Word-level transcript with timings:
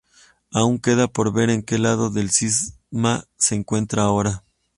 Aún 0.49 0.79
queda 0.79 1.07
por 1.07 1.31
ver 1.31 1.51
en 1.51 1.61
que 1.61 1.77
lado 1.77 2.09
del 2.09 2.31
cisma 2.31 3.25
se 3.37 3.53
encuentra 3.53 4.01
ahora. 4.01 4.43